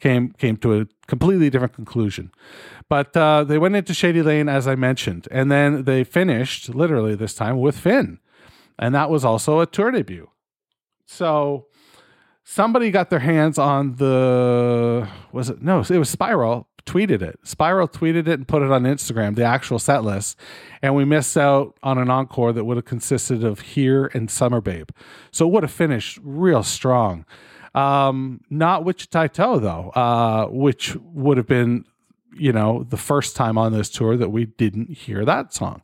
came 0.00 0.32
came 0.38 0.56
to 0.58 0.80
a 0.80 0.86
completely 1.06 1.48
different 1.50 1.74
conclusion. 1.74 2.30
But 2.88 3.16
uh, 3.16 3.44
they 3.44 3.58
went 3.58 3.76
into 3.76 3.94
Shady 3.94 4.22
Lane 4.22 4.48
as 4.48 4.66
I 4.66 4.74
mentioned, 4.74 5.28
and 5.30 5.50
then 5.50 5.84
they 5.84 6.04
finished 6.04 6.74
literally 6.74 7.14
this 7.16 7.34
time 7.34 7.58
with 7.60 7.76
Fin, 7.78 8.18
and 8.78 8.94
that 8.94 9.08
was 9.10 9.24
also 9.24 9.60
a 9.60 9.66
tour 9.66 9.90
debut. 9.90 10.28
So 11.06 11.66
somebody 12.44 12.90
got 12.90 13.10
their 13.10 13.18
hands 13.20 13.58
on 13.58 13.96
the 13.96 15.08
was 15.32 15.50
it 15.50 15.62
no 15.62 15.80
it 15.80 15.98
was 15.98 16.10
Spiral 16.10 16.68
tweeted 16.88 17.20
it. 17.22 17.38
Spiral 17.42 17.88
tweeted 17.88 18.26
it 18.26 18.34
and 18.34 18.48
put 18.48 18.62
it 18.62 18.70
on 18.70 18.84
Instagram, 18.84 19.36
the 19.36 19.44
actual 19.44 19.78
set 19.78 20.04
list, 20.04 20.38
and 20.80 20.94
we 20.94 21.04
missed 21.04 21.36
out 21.36 21.76
on 21.82 21.98
an 21.98 22.10
encore 22.10 22.52
that 22.52 22.64
would 22.64 22.76
have 22.76 22.86
consisted 22.86 23.44
of 23.44 23.60
Here 23.60 24.06
and 24.14 24.30
Summer 24.30 24.60
Babe. 24.60 24.88
So 25.30 25.46
it 25.46 25.52
would 25.52 25.62
have 25.62 25.72
finished 25.72 26.18
real 26.22 26.62
strong. 26.62 27.26
Um, 27.74 28.40
not 28.50 28.84
Wichita 28.84 29.28
Toe 29.28 29.58
though, 29.58 29.90
uh, 29.90 30.46
which 30.46 30.96
would 30.96 31.36
have 31.36 31.46
been, 31.46 31.84
you 32.32 32.52
know, 32.52 32.84
the 32.88 32.96
first 32.96 33.36
time 33.36 33.58
on 33.58 33.72
this 33.72 33.90
tour 33.90 34.16
that 34.16 34.30
we 34.30 34.46
didn't 34.46 34.90
hear 34.90 35.24
that 35.24 35.52
song. 35.52 35.82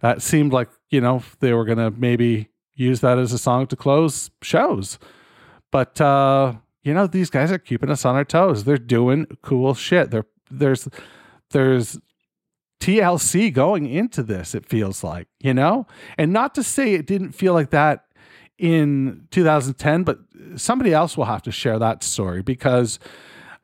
That 0.00 0.20
seemed 0.20 0.52
like 0.52 0.68
you 0.90 1.00
know 1.00 1.22
they 1.40 1.54
were 1.54 1.64
gonna 1.64 1.90
maybe 1.90 2.50
use 2.74 3.00
that 3.00 3.18
as 3.18 3.32
a 3.32 3.38
song 3.38 3.66
to 3.68 3.76
close 3.76 4.30
shows, 4.42 4.98
but 5.72 5.98
uh, 5.98 6.54
you 6.82 6.92
know 6.92 7.06
these 7.06 7.30
guys 7.30 7.50
are 7.50 7.58
keeping 7.58 7.90
us 7.90 8.04
on 8.04 8.14
our 8.14 8.24
toes. 8.24 8.64
They're 8.64 8.76
doing 8.76 9.26
cool 9.42 9.72
shit. 9.72 10.10
They're 10.10 10.26
there's 10.50 10.88
there's 11.50 11.98
TLC 12.80 13.52
going 13.52 13.86
into 13.86 14.22
this. 14.22 14.54
It 14.54 14.66
feels 14.66 15.04
like 15.04 15.28
you 15.40 15.54
know, 15.54 15.86
and 16.18 16.32
not 16.32 16.54
to 16.56 16.62
say 16.62 16.94
it 16.94 17.06
didn't 17.06 17.32
feel 17.32 17.52
like 17.52 17.70
that 17.70 18.06
in 18.58 19.26
2010, 19.30 20.04
but 20.04 20.18
somebody 20.56 20.92
else 20.92 21.16
will 21.16 21.24
have 21.24 21.42
to 21.42 21.52
share 21.52 21.78
that 21.78 22.02
story 22.02 22.42
because 22.42 22.98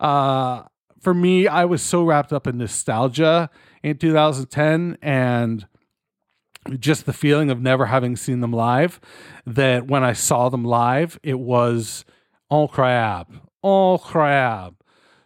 uh, 0.01 0.63
for 1.01 1.15
me, 1.15 1.47
I 1.47 1.65
was 1.65 1.83
so 1.83 2.05
wrapped 2.05 2.33
up 2.33 2.47
in 2.47 2.59
nostalgia 2.59 3.51
in 3.83 3.97
2010 3.97 4.99
and 5.01 5.67
just 6.79 7.07
the 7.07 7.13
feeling 7.13 7.51
of 7.51 7.61
never 7.61 7.87
having 7.87 8.17
seen 8.17 8.41
them 8.41 8.53
live 8.53 9.01
that 9.47 9.87
when 9.87 10.05
I 10.05 10.13
saw 10.13 10.51
them 10.51 10.65
live, 10.65 11.19
it 11.23 11.39
was 11.39 12.05
all 12.51 12.69
crap, 12.69 13.33
all 13.63 13.99
crap. 13.99 14.75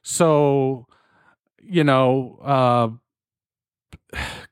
So, 0.02 0.87
you 1.66 1.85
know, 1.85 2.38
uh, 2.42 2.88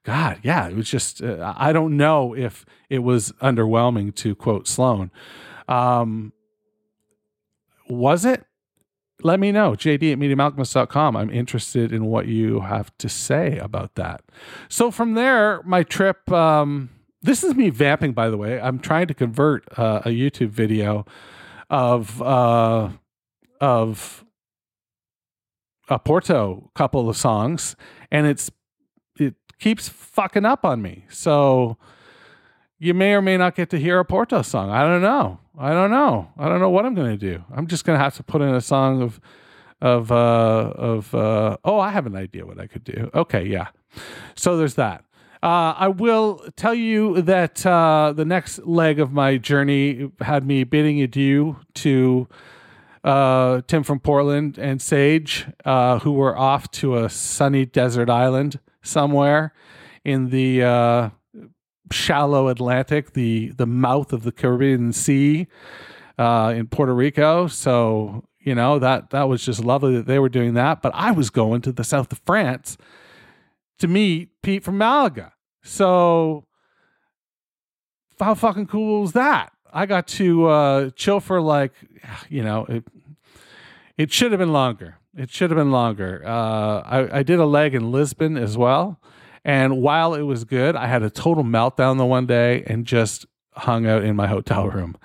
God, 0.05 0.41
yeah, 0.43 0.69
it 0.69 0.77
was 0.77 0.91
just, 0.91 1.23
uh, 1.23 1.55
I 1.57 1.73
don't 1.73 1.97
know 1.97 2.35
if 2.35 2.65
it 2.89 3.01
was 3.01 3.33
underwhelming 3.41 4.15
to 4.17 4.35
quote 4.35 4.67
Sloan. 4.67 5.11
Um, 5.69 6.33
was 7.89 8.25
it? 8.25 8.45
Let 9.23 9.39
me 9.39 9.53
know. 9.53 9.73
JD 9.73 10.13
at 10.13 10.19
meetingmalkmus.com. 10.19 11.17
I'm 11.17 11.31
interested 11.31 11.93
in 11.93 12.07
what 12.07 12.27
you 12.27 12.61
have 12.61 12.97
to 12.99 13.09
say 13.09 13.59
about 13.59 13.95
that. 13.95 14.23
So 14.69 14.91
from 14.91 15.15
there, 15.15 15.63
my 15.63 15.85
trip, 15.85 16.31
um, 16.33 16.91
this 17.21 17.45
is 17.45 17.55
me 17.55 17.71
vamping, 17.71 18.13
by 18.13 18.31
the 18.31 18.37
way. 18.37 18.61
I'm 18.61 18.81
trying 18.81 19.07
to 19.07 19.15
convert 19.15 19.79
uh, 19.79 20.03
a 20.05 20.09
YouTube 20.09 20.49
video 20.49 21.07
of, 21.71 22.21
uh, 22.21 22.89
of 23.61 24.22
a 25.93 25.99
Porto 25.99 26.71
couple 26.75 27.09
of 27.09 27.17
songs, 27.17 27.77
and 28.11 28.27
it's, 28.27 28.51
it 29.19 29.35
keeps 29.59 29.89
fucking 29.89 30.45
up 30.45 30.65
on 30.65 30.83
me. 30.83 31.05
So 31.11 31.77
you 32.79 32.95
may 32.95 33.15
or 33.15 33.23
may 33.23 33.37
not 33.37 33.55
get 33.55 33.71
to 33.71 33.79
hear 33.79 33.99
a 34.01 34.05
Porto 34.05 34.43
song. 34.43 34.71
I 34.71 34.83
don't 34.83 35.03
know. 35.03 35.39
I 35.59 35.73
don't 35.73 35.91
know. 35.91 36.33
I 36.39 36.49
don't 36.49 36.61
know 36.61 36.71
what 36.71 36.85
I'm 36.85 36.95
to 37.11 37.17
do. 37.17 37.45
I'm 37.55 37.67
just 37.67 37.85
to 37.99 38.03
have 38.03 38.17
to 38.17 38.23
put 38.23 38.43
in 38.43 38.55
a 38.55 38.61
song 38.61 39.03
of 39.03 39.21
of 39.81 40.13
uh 40.13 40.73
of 40.77 41.15
uh 41.15 41.57
oh, 41.65 41.79
I 41.79 41.91
have 41.91 42.07
an 42.07 42.17
idea 42.17 42.47
what 42.47 42.59
I 42.59 42.67
could 42.67 42.85
do. 42.85 43.11
Okay, 43.15 43.45
yeah. 43.45 43.69
So 44.35 44.57
there's 44.57 44.75
that. 44.75 45.05
Uh, 45.43 45.75
I 45.77 45.89
will 45.89 46.41
tell 46.57 46.75
you 46.75 47.21
that 47.23 47.67
uh, 47.67 48.13
the 48.15 48.25
next 48.25 48.61
leg 48.65 49.01
of 49.01 49.13
my 49.13 49.39
journey 49.39 50.11
had 50.21 50.47
me 50.47 50.63
bidding 50.63 51.03
adieu 51.03 51.57
to 51.75 52.29
uh, 53.05 53.63
Tim 53.67 53.83
from 53.83 54.01
Portland 54.01 54.59
and 54.59 54.81
Sage, 54.81 55.47
uh, 55.65 55.99
who 56.01 56.13
were 56.13 56.37
off 56.37 56.71
to 56.73 56.97
a 56.97 57.11
sunny 57.11 57.67
desert 57.67 58.09
island 58.09 58.61
somewhere 58.83 59.53
in 60.05 60.31
the 60.31 60.63
uh, 60.63 61.11
shallow 61.91 62.49
Atlantic, 62.49 63.13
the 63.13 63.51
the 63.57 63.67
mouth 63.67 64.13
of 64.13 64.23
the 64.23 64.33
Caribbean 64.33 64.93
Sea 64.93 65.47
uh, 66.19 66.53
in 66.57 66.67
Puerto 66.69 66.95
Rico. 66.95 67.47
So 67.47 68.25
you 68.39 68.55
know 68.55 68.79
that 68.79 69.11
that 69.11 69.29
was 69.29 69.45
just 69.45 69.65
lovely 69.65 69.97
that 69.97 70.07
they 70.07 70.19
were 70.19 70.29
doing 70.29 70.55
that. 70.55 70.83
But 70.83 70.93
I 70.95 71.11
was 71.11 71.31
going 71.31 71.61
to 71.63 71.73
the 71.73 71.85
south 71.85 72.13
of 72.13 72.21
France 72.25 72.77
to 73.79 73.89
meet 73.89 74.31
Pete 74.43 74.63
from 74.63 74.79
Malaga. 74.79 75.33
So 75.63 76.47
how 78.19 78.35
fucking 78.35 78.69
cool 78.69 79.03
was 79.03 79.13
that? 79.13 79.52
I 79.73 79.87
got 79.87 80.07
to 80.09 80.47
uh, 80.47 80.91
chill 80.91 81.21
for 81.21 81.41
like, 81.41 81.73
you 82.29 82.43
know, 82.43 82.67
it, 82.67 82.85
it 83.97 84.13
should 84.13 84.33
have 84.33 84.39
been 84.39 84.53
longer. 84.53 84.99
It 85.17 85.31
should 85.31 85.51
have 85.51 85.57
been 85.57 85.71
longer. 85.73 86.23
Uh, 86.25 86.81
I, 86.81 87.19
I 87.19 87.23
did 87.23 87.39
a 87.39 87.47
leg 87.47 87.75
in 87.75 87.91
Lisbon 87.91 88.37
as 88.37 88.57
well. 88.57 89.01
And 89.45 89.83
while 89.83 90.15
it 90.15 90.23
was 90.23 90.45
good, 90.45 90.77
I 90.77 90.87
had 90.87 91.03
a 91.03 91.11
total 91.11 91.45
meltdown 91.45 91.99
the 91.99 92.07
one 92.07 92.27
day 92.27 92.63
and 92.67 92.87
just 92.87 93.27
hung 93.55 93.87
out 93.87 94.05
in 94.05 94.17
my 94.17 94.27
hotel 94.27 94.69
room 94.69 94.97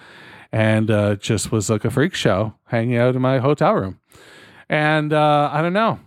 and 0.52 0.90
uh, 0.92 1.16
just 1.16 1.52
was 1.52 1.70
like 1.70 1.84
a 1.86 1.90
freak 1.90 2.14
show 2.14 2.54
hanging 2.66 2.98
out 2.98 3.16
in 3.16 3.22
my 3.22 3.40
hotel 3.40 3.74
room. 3.74 4.00
And 4.70 5.12
uh, 5.14 5.50
I 5.52 5.62
don't 5.62 5.74
know. 5.74 6.00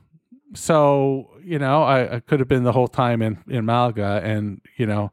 So, 0.55 1.31
you 1.43 1.59
know, 1.59 1.83
I, 1.83 2.17
I 2.17 2.21
could 2.21 2.41
have 2.41 2.49
been 2.49 2.65
the 2.65 2.73
whole 2.73 2.89
time 2.89 3.23
in, 3.23 3.39
in 3.49 3.65
Malaga. 3.65 4.21
And, 4.25 4.61
you 4.77 4.87
know, 4.87 5.13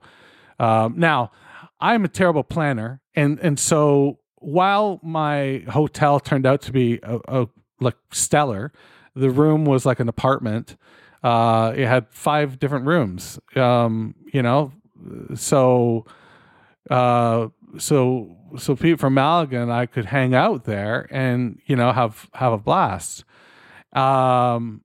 um, 0.60 0.96
now 0.98 1.32
I'm 1.80 2.06
a 2.06 2.08
terrible 2.08 2.44
planner. 2.44 3.02
And, 3.18 3.40
and 3.40 3.60
so 3.60 4.20
while 4.36 5.00
my 5.04 5.64
hotel 5.70 6.20
turned 6.20 6.46
out 6.46 6.62
to 6.62 6.72
be 6.72 7.00
a, 7.04 7.20
a 7.28 7.48
like 7.82 7.98
stellar, 8.12 8.72
the 9.16 9.32
room 9.32 9.66
was 9.66 9.86
like 9.86 10.00
an 10.00 10.08
apartment. 10.08 10.78
Uh, 11.24 11.74
it 11.76 11.88
had 11.88 12.08
five 12.12 12.60
different 12.60 12.86
rooms. 12.86 13.40
Um, 13.56 14.16
you 14.32 14.42
know, 14.44 14.72
so 15.36 16.06
uh, 16.90 17.48
so 17.78 18.38
so 18.58 18.76
Pete 18.76 19.00
from 19.00 19.16
Malaga 19.16 19.62
and 19.62 19.74
I 19.74 19.88
could 19.88 20.06
hang 20.06 20.34
out 20.34 20.66
there 20.66 21.08
and 21.12 21.60
you 21.66 21.76
know 21.76 21.92
have 21.92 22.30
have 22.34 22.54
a 22.54 22.58
blast. 22.58 23.24
Um, 23.94 24.84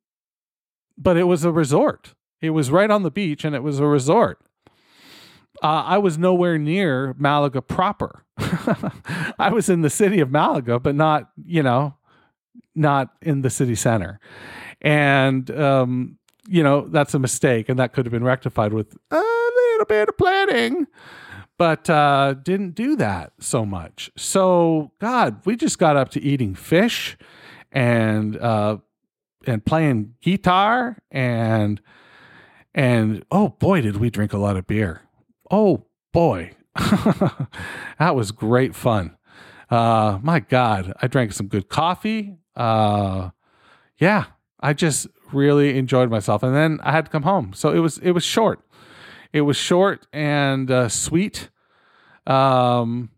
but 0.96 1.16
it 1.16 1.24
was 1.24 1.44
a 1.44 1.52
resort. 1.52 2.14
It 2.40 2.50
was 2.50 2.70
right 2.70 2.90
on 2.90 3.02
the 3.02 3.10
beach, 3.10 3.44
and 3.44 3.54
it 3.54 3.62
was 3.62 3.78
a 3.78 3.86
resort. 3.86 4.40
Uh, 5.62 5.84
I 5.86 5.98
was 5.98 6.18
nowhere 6.18 6.58
near 6.58 7.14
Malaga 7.18 7.62
proper. 7.62 8.24
I 9.38 9.50
was 9.52 9.68
in 9.68 9.82
the 9.82 9.90
city 9.90 10.20
of 10.20 10.30
Malaga, 10.30 10.80
but 10.80 10.94
not 10.94 11.30
you 11.44 11.62
know, 11.62 11.94
not 12.74 13.14
in 13.22 13.42
the 13.42 13.50
city 13.50 13.74
center. 13.74 14.20
And 14.80 15.50
um, 15.52 16.18
you 16.48 16.62
know 16.62 16.88
that's 16.88 17.14
a 17.14 17.18
mistake, 17.18 17.68
and 17.68 17.78
that 17.78 17.92
could 17.92 18.06
have 18.06 18.12
been 18.12 18.24
rectified 18.24 18.72
with 18.72 18.96
a 19.10 19.16
little 19.16 19.86
bit 19.86 20.08
of 20.08 20.18
planning 20.18 20.86
but 21.58 21.88
uh, 21.88 22.34
didn't 22.42 22.74
do 22.74 22.96
that 22.96 23.32
so 23.38 23.64
much. 23.64 24.10
So 24.16 24.90
God, 24.98 25.40
we 25.44 25.54
just 25.54 25.78
got 25.78 25.96
up 25.96 26.08
to 26.10 26.20
eating 26.20 26.56
fish 26.56 27.16
and 27.70 28.36
uh, 28.36 28.78
and 29.46 29.64
playing 29.64 30.14
guitar 30.20 30.98
and 31.10 31.80
and 32.74 33.24
oh 33.30 33.50
boy, 33.50 33.80
did 33.80 33.98
we 33.98 34.10
drink 34.10 34.32
a 34.32 34.38
lot 34.38 34.56
of 34.56 34.66
beer. 34.66 35.02
Oh 35.52 35.84
boy, 36.12 36.52
that 36.74 38.14
was 38.16 38.32
great 38.32 38.74
fun. 38.74 39.18
Uh, 39.70 40.18
my 40.22 40.40
God, 40.40 40.94
I 41.00 41.06
drank 41.06 41.34
some 41.34 41.46
good 41.46 41.68
coffee. 41.68 42.38
Uh, 42.56 43.30
yeah, 43.98 44.24
I 44.60 44.72
just 44.72 45.08
really 45.30 45.76
enjoyed 45.76 46.10
myself, 46.10 46.42
and 46.42 46.54
then 46.54 46.80
I 46.82 46.92
had 46.92 47.04
to 47.04 47.10
come 47.10 47.24
home, 47.24 47.52
so 47.54 47.70
it 47.70 47.80
was 47.80 47.98
it 47.98 48.12
was 48.12 48.24
short. 48.24 48.60
It 49.34 49.42
was 49.42 49.58
short 49.58 50.06
and 50.10 50.70
uh, 50.70 50.88
sweet. 50.88 51.50
Um, 52.26 53.10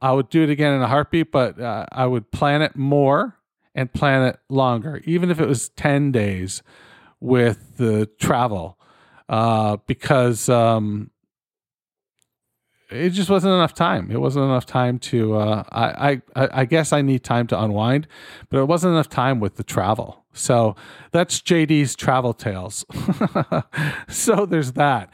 I 0.00 0.12
would 0.12 0.28
do 0.28 0.42
it 0.42 0.50
again 0.50 0.74
in 0.74 0.82
a 0.82 0.88
heartbeat, 0.88 1.32
but 1.32 1.58
uh, 1.58 1.86
I 1.90 2.06
would 2.06 2.30
plan 2.30 2.60
it 2.60 2.76
more 2.76 3.36
and 3.74 3.92
plan 3.92 4.24
it 4.24 4.38
longer, 4.50 5.00
even 5.04 5.30
if 5.30 5.40
it 5.40 5.48
was 5.48 5.70
10 5.70 6.12
days 6.12 6.62
with 7.20 7.76
the 7.76 8.06
travel, 8.18 8.78
uh, 9.28 9.76
because 9.86 10.48
um, 10.48 11.10
it 12.90 13.10
just 13.10 13.28
wasn't 13.28 13.52
enough 13.52 13.74
time. 13.74 14.10
It 14.10 14.20
wasn't 14.20 14.44
enough 14.46 14.66
time 14.66 14.98
to. 15.00 15.36
Uh, 15.36 15.62
I, 15.70 16.22
I 16.34 16.48
I 16.52 16.64
guess 16.64 16.92
I 16.92 17.02
need 17.02 17.24
time 17.24 17.46
to 17.48 17.60
unwind, 17.60 18.06
but 18.48 18.58
it 18.58 18.64
wasn't 18.64 18.92
enough 18.92 19.08
time 19.08 19.40
with 19.40 19.56
the 19.56 19.64
travel. 19.64 20.24
So 20.32 20.76
that's 21.10 21.40
JD's 21.40 21.94
travel 21.96 22.32
tales. 22.32 22.86
so 24.08 24.46
there's 24.46 24.72
that. 24.72 25.10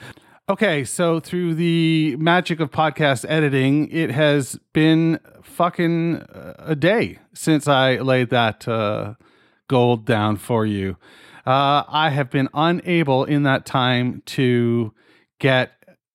Okay, 0.47 0.85
so 0.85 1.21
through 1.21 1.55
the 1.55 2.17
magic 2.19 2.61
of 2.61 2.71
podcast 2.71 3.25
editing, 3.29 3.89
it 3.91 4.11
has 4.11 4.59
been 4.75 5.19
fucking 5.43 6.17
uh, 6.17 6.55
a 6.59 6.77
day 6.77 7.19
since 7.33 7.67
I 7.67 7.97
laid 7.97 8.29
that 8.29 8.69
uh, 8.69 9.15
gold 9.69 10.05
down 10.05 10.37
for 10.37 10.67
you. 10.67 10.99
Uh, 11.47 11.85
I 11.89 12.11
have 12.11 12.29
been 12.29 12.51
unable 12.53 13.25
in 13.25 13.45
that 13.45 13.65
time 13.65 14.23
to 14.27 14.93
get 15.39 15.73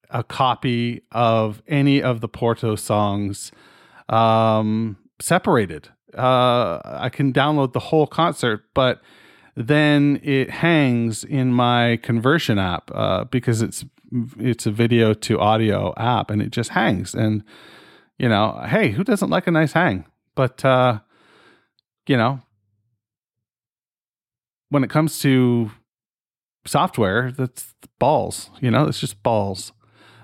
a 0.10 0.24
copy 0.24 1.02
of 1.12 1.62
any 1.68 2.02
of 2.02 2.22
the 2.22 2.28
Porto 2.28 2.76
songs 2.76 3.52
um, 4.10 4.98
separated. 5.20 5.90
Uh, 6.18 6.80
I 6.84 7.10
can 7.10 7.32
download 7.32 7.74
the 7.74 7.80
whole 7.80 8.08
concert, 8.08 8.66
but 8.74 9.02
then 9.56 10.20
it 10.24 10.50
hangs 10.50 11.24
in 11.24 11.54
my 11.54 12.00
conversion 12.02 12.58
app 12.58 12.90
uh, 12.94 13.26
because 13.26 13.62
it's 13.62 13.86
it's 14.40 14.66
a 14.66 14.72
video 14.72 15.14
to 15.14 15.40
audio 15.40 15.94
app, 15.98 16.32
and 16.32 16.42
it 16.42 16.50
just 16.50 16.72
hangs. 16.72 17.14
And 17.14 17.44
you 18.18 18.28
know, 18.28 18.60
hey, 18.68 18.90
who 18.92 19.04
doesn't 19.04 19.30
like 19.30 19.46
a 19.46 19.52
nice 19.52 19.74
hang? 19.74 20.06
But 20.34 20.66
uh, 20.66 21.00
you 22.08 22.18
know, 22.18 22.42
when 24.70 24.84
it 24.84 24.90
comes 24.90 25.20
to 25.20 25.72
software, 26.66 27.32
that's 27.32 27.76
balls. 28.00 28.50
You 28.62 28.72
know, 28.72 28.88
it's 28.88 29.00
just 29.00 29.22
balls. 29.22 29.74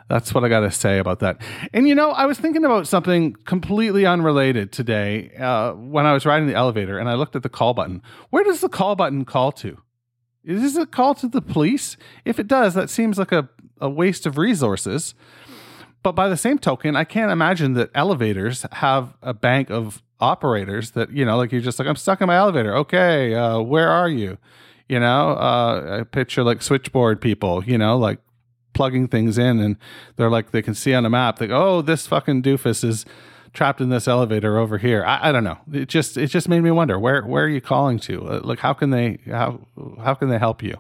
That's 0.08 0.34
what 0.34 0.44
I 0.44 0.50
got 0.50 0.60
to 0.60 0.72
say 0.72 1.00
about 1.00 1.20
that. 1.20 1.42
And 1.74 1.88
you 1.88 1.96
know, 1.96 2.12
I 2.12 2.26
was 2.26 2.38
thinking 2.38 2.64
about 2.64 2.88
something 2.88 3.34
completely 3.46 4.06
unrelated 4.06 4.72
today 4.72 5.32
uh, 5.36 5.74
when 5.74 6.06
I 6.06 6.14
was 6.14 6.26
riding 6.26 6.48
the 6.48 6.54
elevator 6.54 7.00
and 7.00 7.10
I 7.10 7.16
looked 7.16 7.36
at 7.36 7.44
the 7.44 7.50
call 7.50 7.74
button. 7.74 8.04
Where 8.30 8.44
does 8.44 8.62
the 8.62 8.70
call 8.70 8.96
button 8.96 9.26
call 9.26 9.52
to? 9.54 9.80
Is 10.44 10.76
it 10.76 10.82
a 10.82 10.86
call 10.86 11.16
to 11.16 11.28
the 11.28 11.42
police? 11.42 11.98
If 12.24 12.38
it 12.38 12.48
does, 12.48 12.76
that 12.76 12.92
seems 12.92 13.18
like 13.18 13.32
a, 13.32 13.50
a 13.82 13.90
waste 13.90 14.28
of 14.28 14.38
resources. 14.38 15.16
But 16.04 16.12
by 16.12 16.30
the 16.30 16.38
same 16.38 16.60
token, 16.60 16.96
I 16.96 17.04
can't 17.04 17.32
imagine 17.32 17.74
that 17.74 17.90
elevators 17.96 18.64
have 18.74 19.16
a 19.24 19.34
bank 19.34 19.72
of 19.72 20.04
operators 20.20 20.92
that, 20.92 21.12
you 21.12 21.26
know, 21.26 21.36
like 21.36 21.52
you're 21.52 21.62
just 21.62 21.80
like, 21.80 21.88
I'm 21.88 21.96
stuck 21.96 22.22
in 22.22 22.28
my 22.28 22.36
elevator. 22.36 22.76
Okay, 22.76 23.34
uh, 23.34 23.60
where 23.60 23.90
are 23.90 24.08
you? 24.08 24.38
You 24.88 25.00
know, 25.00 25.32
uh, 25.32 26.02
I 26.02 26.04
picture 26.04 26.44
like 26.44 26.62
switchboard 26.62 27.22
people, 27.22 27.64
you 27.64 27.80
know, 27.80 27.98
like 27.98 28.20
plugging 28.76 29.08
things 29.08 29.40
in 29.40 29.60
and 29.60 29.78
they're 30.18 30.30
like 30.30 30.52
they 30.52 30.62
can 30.62 30.76
see 30.76 30.94
on 30.94 31.06
a 31.06 31.10
map 31.10 31.42
like 31.42 31.50
oh 31.50 31.82
this 31.82 32.06
fucking 32.06 32.44
doofus 32.44 32.84
is 32.84 33.06
trapped 33.56 33.82
in 33.82 33.90
this 33.90 34.08
elevator 34.08 34.60
over 34.60 34.78
here. 34.78 35.04
I, 35.04 35.30
I, 35.30 35.32
don't 35.32 35.44
know. 35.44 35.58
It 35.72 35.88
just 35.88 36.18
it 36.18 36.28
just 36.28 36.48
made 36.48 36.62
me 36.62 36.72
wonder 36.72 37.00
where 37.00 37.26
where 37.26 37.46
are 37.46 37.50
you 37.50 37.62
calling 37.62 37.98
to? 38.00 38.28
Uh, 38.28 38.42
like 38.44 38.60
how 38.60 38.74
can 38.74 38.92
they 38.92 39.20
how 39.26 39.66
how 40.04 40.14
can 40.14 40.30
they 40.30 40.38
help 40.38 40.62
you? 40.62 40.76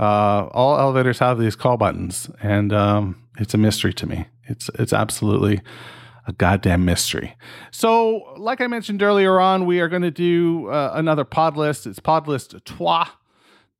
Uh, 0.00 0.48
all 0.52 0.78
elevators 0.78 1.18
have 1.18 1.38
these 1.38 1.54
call 1.54 1.76
buttons 1.76 2.30
and 2.42 2.72
um, 2.72 3.22
it's 3.38 3.54
a 3.54 3.58
mystery 3.58 3.92
to 3.94 4.06
me. 4.06 4.26
It's 4.44 4.70
it's 4.74 4.92
absolutely 4.92 5.60
a 6.26 6.32
goddamn 6.32 6.84
mystery. 6.84 7.36
So, 7.70 8.34
like 8.36 8.60
I 8.60 8.66
mentioned 8.66 9.02
earlier 9.02 9.40
on, 9.40 9.64
we 9.64 9.80
are 9.80 9.88
going 9.88 10.02
to 10.02 10.10
do 10.10 10.68
uh, 10.68 10.92
another 10.94 11.24
pod 11.24 11.56
list. 11.56 11.86
It's 11.86 12.00
pod 12.00 12.28
list 12.28 12.54
trois 12.64 13.08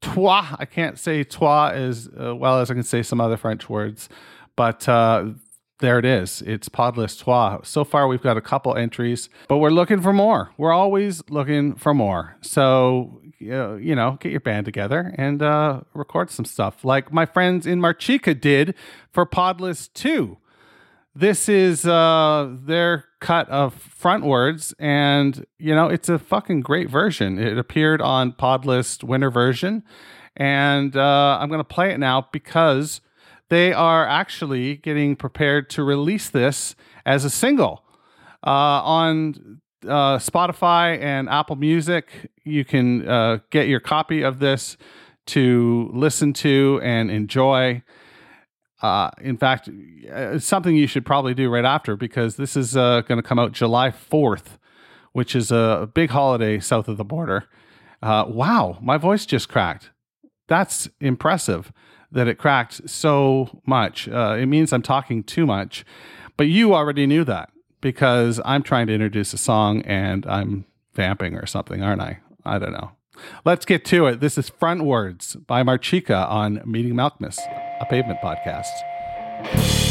toi. 0.00 0.56
I 0.58 0.64
can't 0.64 0.98
say 0.98 1.24
toi 1.24 1.70
as 1.70 2.08
uh, 2.20 2.34
well 2.34 2.60
as 2.60 2.70
I 2.70 2.74
can 2.74 2.82
say 2.82 3.02
some 3.02 3.20
other 3.20 3.36
French 3.36 3.68
words, 3.68 4.08
but 4.56 4.88
uh, 4.88 5.26
there 5.80 5.98
it 5.98 6.04
is. 6.04 6.42
It's 6.42 6.68
Podlist 6.68 7.22
Trois. 7.22 7.60
So 7.62 7.84
far, 7.84 8.08
we've 8.08 8.22
got 8.22 8.36
a 8.36 8.40
couple 8.40 8.74
entries, 8.74 9.28
but 9.48 9.58
we're 9.58 9.70
looking 9.70 10.00
for 10.00 10.12
more. 10.12 10.50
We're 10.56 10.72
always 10.72 11.22
looking 11.30 11.74
for 11.74 11.94
more. 11.94 12.36
So, 12.40 13.20
uh, 13.42 13.74
you 13.76 13.94
know, 13.94 14.18
get 14.20 14.32
your 14.32 14.40
band 14.40 14.64
together 14.64 15.14
and 15.16 15.40
uh, 15.42 15.82
record 15.94 16.30
some 16.30 16.44
stuff 16.44 16.84
like 16.84 17.12
my 17.12 17.26
friends 17.26 17.66
in 17.66 17.80
Marchica 17.80 18.38
did 18.38 18.74
for 19.12 19.24
Podlist 19.24 19.92
2 19.94 20.38
this 21.18 21.48
is 21.48 21.84
uh, 21.84 22.48
their 22.64 23.04
cut 23.18 23.48
of 23.48 23.74
frontwards, 24.00 24.72
and 24.78 25.44
you 25.58 25.74
know 25.74 25.88
it's 25.88 26.08
a 26.08 26.18
fucking 26.18 26.60
great 26.60 26.88
version. 26.88 27.38
It 27.40 27.58
appeared 27.58 28.00
on 28.00 28.32
Podlist 28.32 29.02
Winter 29.02 29.30
version, 29.30 29.82
and 30.36 30.96
uh, 30.96 31.38
I'm 31.40 31.48
going 31.48 31.58
to 31.58 31.64
play 31.64 31.90
it 31.90 31.98
now 31.98 32.28
because 32.32 33.00
they 33.48 33.72
are 33.72 34.06
actually 34.06 34.76
getting 34.76 35.16
prepared 35.16 35.68
to 35.70 35.82
release 35.82 36.30
this 36.30 36.76
as 37.04 37.24
a 37.24 37.30
single 37.30 37.82
uh, 38.46 38.50
on 38.84 39.60
uh, 39.84 40.18
Spotify 40.18 41.00
and 41.00 41.28
Apple 41.28 41.56
Music. 41.56 42.30
You 42.44 42.64
can 42.64 43.08
uh, 43.08 43.38
get 43.50 43.66
your 43.66 43.80
copy 43.80 44.22
of 44.22 44.38
this 44.38 44.76
to 45.26 45.90
listen 45.92 46.32
to 46.34 46.80
and 46.84 47.10
enjoy. 47.10 47.82
Uh, 48.80 49.10
in 49.20 49.36
fact, 49.36 49.68
it's 49.68 50.46
something 50.46 50.76
you 50.76 50.86
should 50.86 51.04
probably 51.04 51.34
do 51.34 51.50
right 51.50 51.64
after 51.64 51.96
because 51.96 52.36
this 52.36 52.56
is 52.56 52.76
uh, 52.76 53.00
going 53.02 53.20
to 53.20 53.26
come 53.26 53.38
out 53.38 53.52
July 53.52 53.90
4th, 53.90 54.58
which 55.12 55.34
is 55.34 55.50
a 55.50 55.90
big 55.94 56.10
holiday 56.10 56.60
south 56.60 56.88
of 56.88 56.96
the 56.96 57.04
border. 57.04 57.44
Uh, 58.02 58.24
wow, 58.28 58.78
my 58.80 58.96
voice 58.96 59.26
just 59.26 59.48
cracked. 59.48 59.90
That's 60.46 60.88
impressive 61.00 61.72
that 62.10 62.28
it 62.28 62.36
cracked 62.36 62.88
so 62.88 63.60
much. 63.66 64.08
Uh, 64.08 64.36
it 64.38 64.46
means 64.46 64.72
I'm 64.72 64.82
talking 64.82 65.22
too 65.22 65.46
much. 65.46 65.84
But 66.36 66.46
you 66.46 66.74
already 66.74 67.06
knew 67.06 67.24
that 67.24 67.50
because 67.80 68.40
I'm 68.44 68.62
trying 68.62 68.86
to 68.86 68.94
introduce 68.94 69.32
a 69.32 69.38
song 69.38 69.82
and 69.82 70.24
I'm 70.26 70.64
vamping 70.94 71.34
or 71.34 71.46
something, 71.46 71.82
aren't 71.82 72.00
I? 72.00 72.20
I 72.44 72.58
don't 72.58 72.72
know. 72.72 72.92
Let's 73.44 73.64
get 73.64 73.84
to 73.86 74.06
it. 74.06 74.20
This 74.20 74.38
is 74.38 74.50
Frontwards 74.50 75.46
by 75.46 75.62
Marchica 75.62 76.28
on 76.28 76.60
Meeting 76.64 76.94
Malkmus, 76.94 77.38
a 77.80 77.86
pavement 77.86 78.20
podcast. 78.20 79.87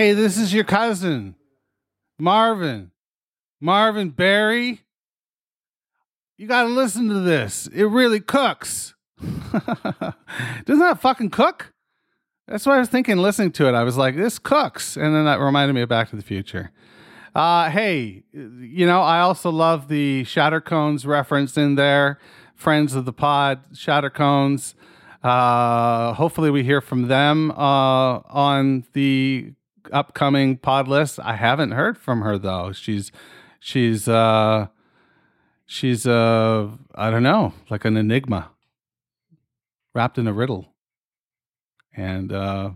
Hey, 0.00 0.14
this 0.14 0.38
is 0.38 0.54
your 0.54 0.64
cousin, 0.64 1.34
Marvin. 2.18 2.90
Marvin 3.60 4.08
Berry. 4.08 4.80
You 6.38 6.46
got 6.46 6.62
to 6.62 6.70
listen 6.70 7.10
to 7.10 7.20
this. 7.20 7.66
It 7.66 7.84
really 7.84 8.20
cooks. 8.20 8.94
Doesn't 9.20 10.08
that 10.66 11.00
fucking 11.02 11.28
cook? 11.28 11.74
That's 12.48 12.64
what 12.64 12.76
I 12.76 12.78
was 12.78 12.88
thinking 12.88 13.18
listening 13.18 13.52
to 13.52 13.68
it. 13.68 13.74
I 13.74 13.82
was 13.82 13.98
like, 13.98 14.16
this 14.16 14.38
cooks. 14.38 14.96
And 14.96 15.14
then 15.14 15.26
that 15.26 15.38
reminded 15.38 15.74
me 15.74 15.82
of 15.82 15.90
Back 15.90 16.08
to 16.08 16.16
the 16.16 16.22
Future. 16.22 16.72
Uh, 17.34 17.68
hey, 17.68 18.22
you 18.32 18.86
know, 18.86 19.02
I 19.02 19.20
also 19.20 19.50
love 19.50 19.88
the 19.88 20.24
Shattercones 20.24 21.06
reference 21.06 21.58
in 21.58 21.74
there. 21.74 22.18
Friends 22.54 22.94
of 22.94 23.04
the 23.04 23.12
pod, 23.12 23.70
Shattercones. 23.74 24.72
Uh, 25.22 26.14
hopefully, 26.14 26.50
we 26.50 26.62
hear 26.62 26.80
from 26.80 27.08
them 27.08 27.50
uh, 27.50 28.20
on 28.30 28.86
the 28.94 29.52
upcoming 29.92 30.56
pod 30.56 30.88
list. 30.88 31.18
I 31.20 31.34
haven't 31.34 31.72
heard 31.72 31.98
from 31.98 32.22
her 32.22 32.38
though. 32.38 32.72
She's 32.72 33.12
she's 33.58 34.08
uh, 34.08 34.66
she's 35.66 36.06
uh, 36.06 36.70
I 36.94 37.10
don't 37.10 37.22
know, 37.22 37.54
like 37.68 37.84
an 37.84 37.96
enigma 37.96 38.50
wrapped 39.94 40.18
in 40.18 40.26
a 40.26 40.32
riddle, 40.32 40.72
and 41.94 42.32
uh, 42.32 42.70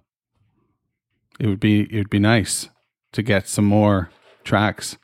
it 1.38 1.46
would 1.46 1.60
be 1.60 1.82
it 1.82 1.96
would 1.96 2.10
be 2.10 2.18
nice 2.18 2.68
to 3.12 3.22
get 3.22 3.48
some 3.48 3.64
more 3.64 4.10
tracks 4.44 4.98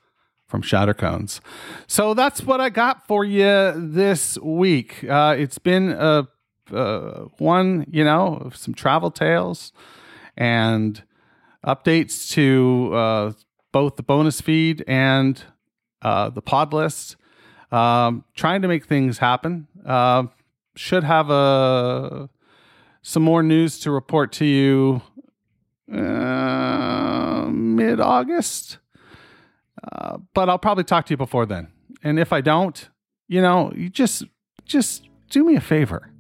from 0.47 0.63
Shattercones. 0.63 1.41
So 1.87 2.13
that's 2.13 2.43
what 2.43 2.61
I 2.61 2.71
got 2.71 3.07
for 3.07 3.25
you 3.25 3.73
this 3.77 4.37
week. 4.39 5.05
Uh, 5.09 5.37
it's 5.39 5.59
been 5.59 5.91
a, 5.91 6.27
uh, 6.73 7.27
one, 7.39 7.87
you 7.89 8.03
know, 8.03 8.51
some 8.53 8.75
travel 8.75 9.13
tales 9.13 9.73
and 10.37 11.05
updates 11.65 12.31
to 12.33 12.91
uh, 12.95 13.33
both 13.73 13.97
the 13.97 14.03
bonus 14.03 14.41
feed 14.41 14.85
and 14.87 15.43
uh, 16.03 16.31
the 16.31 16.43
pod 16.43 16.73
list. 16.73 17.17
Um, 17.71 18.25
trying 18.35 18.63
to 18.63 18.69
make 18.69 18.87
things 18.87 19.19
happen. 19.19 19.69
Uh, 19.87 20.25
should 20.77 21.05
have 21.05 21.31
a 21.31 22.29
some 23.03 23.23
more 23.23 23.43
news 23.43 23.79
to 23.81 23.91
report 23.91 24.33
to 24.33 24.45
you 24.45 25.03
uh, 25.93 27.49
mid 27.51 28.01
August. 28.01 28.79
Uh, 29.83 30.19
but 30.35 30.49
I'll 30.49 30.59
probably 30.59 30.85
talk 30.85 31.07
to 31.07 31.13
you 31.13 31.17
before 31.17 31.47
then. 31.47 31.69
And 32.03 32.19
if 32.19 32.33
I 32.33 32.41
don't, 32.41 32.89
you 33.29 33.41
know, 33.41 33.73
you 33.75 33.89
just 33.89 34.25
just 34.65 35.09
do 35.31 35.45
me 35.45 35.57
a 35.57 35.61
favor 35.61 36.11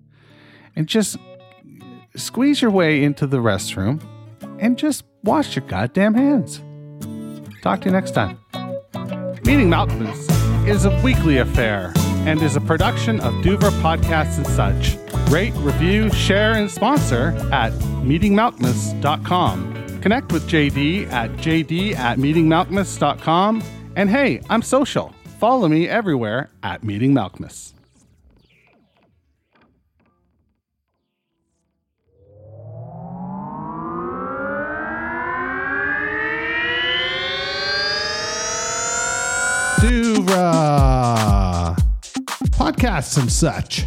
and 0.76 0.86
just 0.86 1.16
squeeze 2.16 2.62
your 2.62 2.70
way 2.70 3.02
into 3.02 3.26
the 3.26 3.38
restroom 3.38 4.02
and 4.58 4.76
just 4.78 5.04
wash 5.22 5.56
your 5.56 5.64
goddamn 5.66 6.14
hands. 6.14 6.62
Talk 7.62 7.80
to 7.82 7.86
you 7.86 7.92
next 7.92 8.12
time. 8.12 8.38
Meeting 9.44 9.68
Malkmus 9.68 10.28
is 10.68 10.84
a 10.84 11.00
weekly 11.02 11.38
affair 11.38 11.92
and 12.26 12.42
is 12.42 12.56
a 12.56 12.60
production 12.60 13.20
of 13.20 13.32
Duver 13.42 13.70
Podcasts 13.82 14.36
and 14.36 14.46
such. 14.46 14.96
Rate, 15.30 15.54
review, 15.56 16.10
share, 16.10 16.52
and 16.52 16.70
sponsor 16.70 17.28
at 17.52 17.72
meetingmalkmus.com. 18.02 20.00
Connect 20.00 20.32
with 20.32 20.48
JD 20.48 21.10
at 21.10 21.30
jd 21.32 21.94
at 21.94 22.18
meetingmalkmus.com. 22.18 23.62
And 23.96 24.08
hey, 24.10 24.40
I'm 24.48 24.62
social. 24.62 25.14
Follow 25.38 25.68
me 25.68 25.88
everywhere 25.88 26.50
at 26.62 26.84
Meeting 26.84 27.14
Podcasts 42.56 43.18
and 43.18 43.30
such. 43.30 43.86